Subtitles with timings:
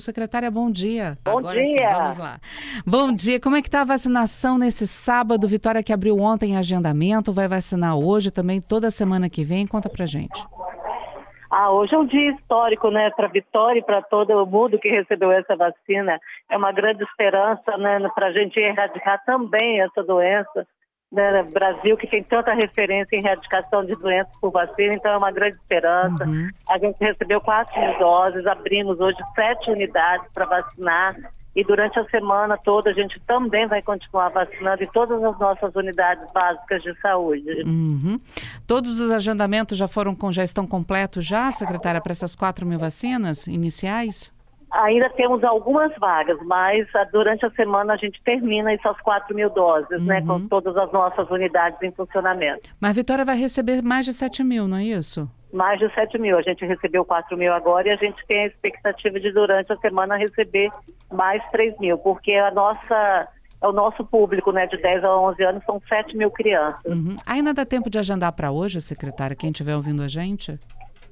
[0.00, 1.18] Secretária, bom dia.
[1.24, 1.88] Bom Agora dia.
[1.88, 2.40] Sim, vamos lá.
[2.86, 3.40] Bom dia.
[3.40, 5.48] Como é que está a vacinação nesse sábado?
[5.48, 9.66] Vitória que abriu ontem agendamento, vai vacinar hoje também, toda semana que vem.
[9.66, 10.44] Conta pra gente.
[11.56, 15.30] Ah, hoje é um dia histórico, né, para Vitória e para todo mundo que recebeu
[15.30, 16.18] essa vacina.
[16.50, 20.66] É uma grande esperança, né, para a gente erradicar também essa doença.
[21.14, 25.30] Né, Brasil que tem tanta referência em erradicação de doenças por vacina, então é uma
[25.30, 26.24] grande esperança.
[26.24, 26.48] Uhum.
[26.68, 31.16] A gente recebeu 4 mil doses, abrimos hoje sete unidades para vacinar
[31.54, 35.74] e durante a semana toda a gente também vai continuar vacinando em todas as nossas
[35.76, 37.62] unidades básicas de saúde.
[37.64, 38.20] Uhum.
[38.66, 42.78] Todos os agendamentos já foram com, já estão completos já, secretária, para essas 4 mil
[42.78, 44.33] vacinas iniciais?
[44.82, 50.02] Ainda temos algumas vagas, mas durante a semana a gente termina essas 4 mil doses,
[50.04, 50.26] né, Uhum.
[50.26, 52.68] com todas as nossas unidades em funcionamento.
[52.80, 55.30] Mas a Vitória vai receber mais de 7 mil, não é isso?
[55.52, 56.36] Mais de 7 mil.
[56.36, 59.76] A gente recebeu 4 mil agora e a gente tem a expectativa de, durante a
[59.76, 60.68] semana, receber
[61.12, 63.28] mais 3 mil, porque a nossa,
[63.62, 66.84] é o nosso público, né, de 10 a 11 anos, são 7 mil crianças.
[66.84, 67.16] Uhum.
[67.24, 70.58] Ainda dá tempo de agendar para hoje, secretária, quem estiver ouvindo a gente?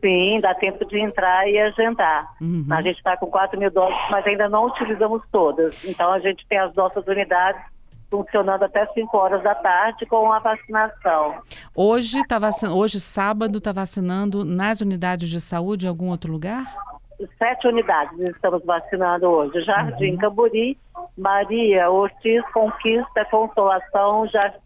[0.03, 2.29] Sim, dá tempo de entrar e agendar.
[2.41, 2.67] Uhum.
[2.69, 5.83] A gente está com 4 mil doses, mas ainda não utilizamos todas.
[5.85, 7.63] Então a gente tem as nossas unidades
[8.11, 11.37] funcionando até 5 horas da tarde com a vacinação.
[11.75, 12.39] Hoje, tá.
[12.75, 16.65] Hoje sábado, está vacinando nas unidades de saúde em algum outro lugar?
[17.39, 19.63] Sete unidades estamos vacinando hoje.
[19.63, 20.19] Jardim Uhum.
[20.19, 20.77] Camburi,
[21.17, 24.59] Maria, Ortiz, Conquista, Consolação, Jardim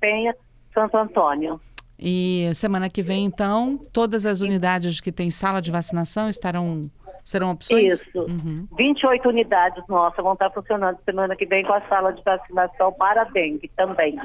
[0.00, 0.32] Penha,
[0.72, 1.60] Santo Antônio.
[1.98, 6.90] E semana que vem, então, todas as unidades que têm sala de vacinação estarão
[7.24, 8.02] serão opções?
[8.02, 8.20] Isso.
[8.20, 8.68] Uhum.
[8.76, 13.24] 28 unidades nossas vão estar funcionando semana que vem com a sala de vacinação para
[13.24, 14.20] dengue também.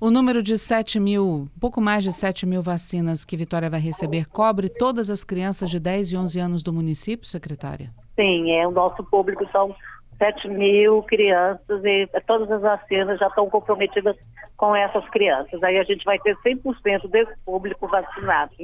[0.00, 4.26] O número de 7 mil, pouco mais de 7 mil vacinas que Vitória vai receber,
[4.26, 7.90] cobre todas as crianças de 10 e 11 anos do município, secretária?
[8.16, 9.74] Sim, é, o nosso público são
[10.18, 14.16] 7 mil crianças e todas as vacinas já estão comprometidas
[14.56, 15.62] com essas crianças.
[15.62, 18.54] Aí a gente vai ter 100% desse público vacinado.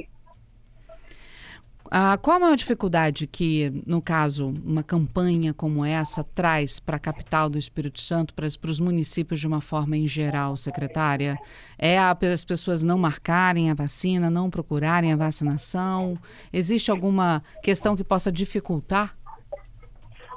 [1.91, 6.99] Ah, qual a maior dificuldade que, no caso, uma campanha como essa traz para a
[6.99, 11.35] capital do Espírito Santo, para os municípios de uma forma em geral, secretária?
[11.79, 16.15] É a- as pessoas não marcarem a vacina, não procurarem a vacinação?
[16.53, 19.15] Existe alguma questão que possa dificultar?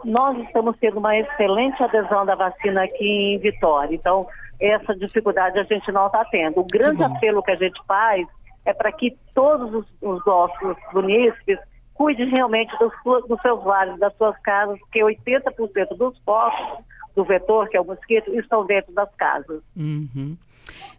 [0.04, 3.94] Nós estamos tendo uma excelente adesão da vacina aqui em Vitória.
[3.94, 4.26] Então,
[4.60, 6.60] essa dificuldade a gente não está tendo.
[6.60, 8.26] O grande apelo que a gente faz
[8.64, 11.58] é para que todos os, os nossos munícipes
[11.94, 12.92] cuidem realmente dos,
[13.28, 17.84] dos seus lares, das suas casas, porque 80% dos focos do vetor, que é o
[17.84, 19.62] mosquito, estão dentro das casas.
[19.76, 20.36] Uhum.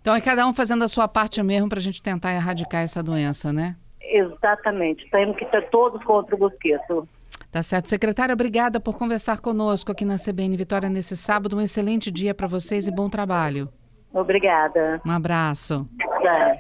[0.02, 3.02] Então é cada um fazendo a sua parte mesmo para a gente tentar erradicar essa
[3.02, 3.76] doença, né?
[4.02, 5.10] Exatamente.
[5.10, 7.08] Temos que ter todos contra o mosquito.
[7.54, 7.88] Tá certo.
[7.88, 11.56] Secretária, obrigada por conversar conosco aqui na CBN Vitória nesse sábado.
[11.56, 13.70] Um excelente dia para vocês e bom trabalho.
[14.12, 15.00] Obrigada.
[15.06, 15.88] Um abraço.
[16.24, 16.58] Tá.